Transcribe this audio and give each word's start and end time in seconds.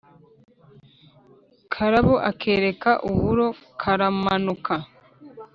karabo 1.73 2.15
akereka 2.31 2.91
uburo 3.09 3.47
karamanuka. 3.81 4.75